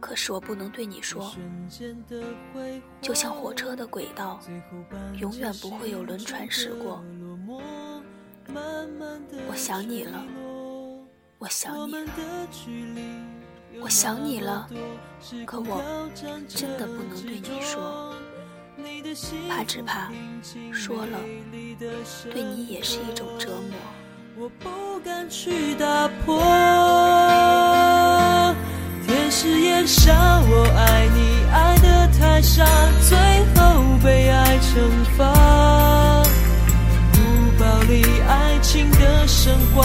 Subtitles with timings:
[0.00, 1.34] 可是我不能对你说，
[3.00, 4.38] 就像火车的轨道，
[5.18, 7.02] 永远不会有轮船驶过。
[9.48, 10.22] 我想你了，
[11.38, 12.16] 我想你了，
[13.80, 14.68] 我想你了。
[15.46, 15.82] 可我
[16.46, 18.14] 真的不能对你说，
[19.48, 20.12] 怕只怕
[20.70, 21.18] 说了，
[22.30, 23.78] 对你也是一种折磨。
[24.36, 26.42] 我不敢去打破。
[29.86, 30.14] 誓言笑
[30.48, 32.64] 我爱你，爱得太傻，
[33.06, 33.18] 最
[33.54, 34.80] 后被爱惩
[35.16, 36.22] 罚。
[37.12, 37.18] 不
[37.58, 39.84] 暴力爱情的神话，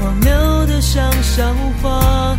[0.00, 1.44] 荒谬的像笑
[1.82, 2.36] 话。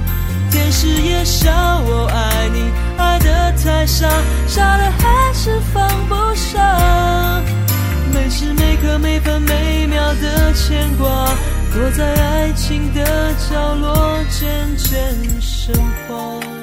[0.49, 1.51] 天使也笑
[1.85, 4.07] 我爱你，爱得太傻，
[4.47, 7.41] 傻的还是放不下。
[8.13, 11.07] 每时每刻每分每秒的牵挂。
[11.73, 13.03] 躲在爱情的
[13.49, 15.75] 角落，渐渐升
[16.07, 16.54] 华。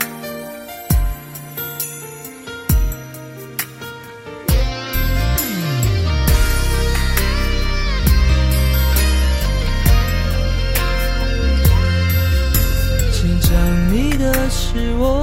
[14.23, 15.21] 的是我，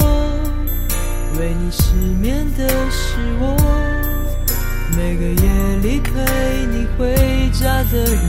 [1.39, 3.55] 为你失眠的是我，
[4.97, 6.11] 每个夜里陪
[6.69, 7.15] 你回
[7.53, 8.19] 家的人。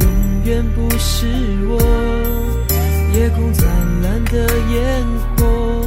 [0.00, 0.10] 永
[0.44, 1.26] 远不是
[1.66, 1.80] 我，
[3.14, 3.66] 夜空灿
[4.02, 5.02] 烂的烟
[5.38, 5.86] 火，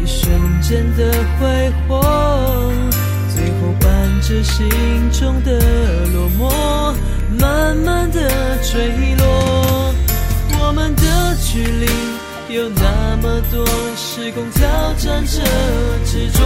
[0.00, 0.30] 一瞬
[0.60, 2.00] 间的挥霍，
[3.34, 4.68] 最后伴着心
[5.10, 5.58] 中的
[14.12, 15.40] 时空挑战着
[16.04, 16.42] 执着，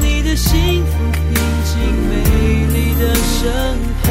[0.00, 1.22] 你的幸福平
[1.64, 2.16] 静美
[2.66, 3.46] 丽的生
[4.02, 4.10] 活。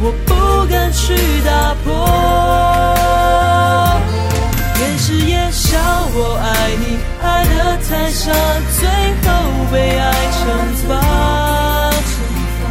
[0.00, 0.30] 我不
[0.72, 1.02] 敢去
[1.44, 1.90] 打破，
[4.76, 5.76] 电视也笑
[6.14, 8.30] 我爱你，爱的太傻，
[8.78, 8.86] 最
[9.24, 9.26] 后
[9.72, 10.04] 被爱
[10.38, 10.38] 惩
[10.86, 10.90] 罚。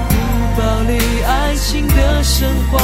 [0.08, 0.14] 不
[0.62, 0.92] 暴力
[1.28, 2.80] 爱情的神话，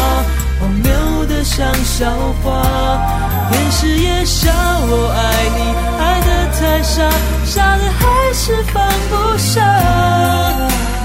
[0.59, 2.11] 荒谬的像笑
[2.43, 3.30] 话。
[3.51, 5.19] 天使也笑我爱
[5.55, 5.59] 你，
[5.99, 7.09] 爱的太傻，
[7.45, 9.61] 傻的还是放不下。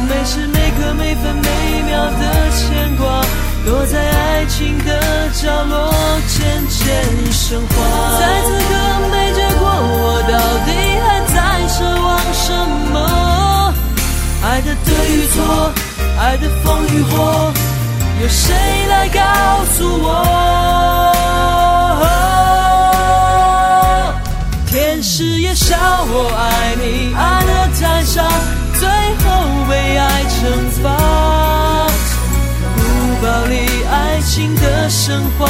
[0.09, 3.25] 每时每刻每分每秒的牵挂。
[3.67, 5.93] 躲在爱情的角落，
[6.29, 6.87] 渐渐
[7.33, 7.75] 升华。
[8.21, 8.71] 在此刻
[9.11, 10.71] 没结果，我到底
[11.03, 11.05] 还
[11.35, 11.37] 在
[11.67, 12.45] 奢望什
[12.93, 12.95] 么？
[14.45, 15.73] 爱的对与错，
[16.21, 17.53] 爱的风与火，
[18.23, 18.55] 有谁
[18.89, 19.21] 来告
[19.75, 19.86] 诉
[34.37, 35.47] 情的神话，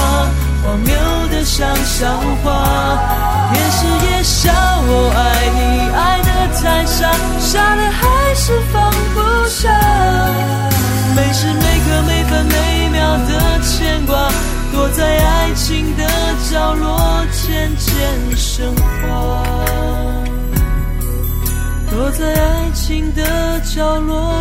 [0.62, 0.94] 荒谬
[1.28, 2.06] 的像笑
[2.44, 3.50] 话。
[3.52, 5.18] 天使也笑我爱
[5.58, 7.10] 你，爱的太傻，
[7.40, 9.68] 傻的还是放不下。
[11.16, 14.30] 每时每刻每分每秒的牵挂，
[14.70, 16.04] 躲在爱情的
[16.48, 19.42] 角落，渐渐升华。
[21.90, 24.35] 躲在爱情的角落。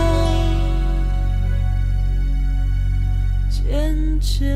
[4.25, 4.49] 见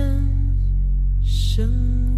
[1.23, 2.08] 生